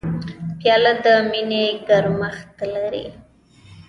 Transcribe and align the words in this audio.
پیاله 0.59 0.93
د 1.03 1.05
مینې 1.31 1.65
ګرمښت 1.87 2.57
لري. 2.73 3.05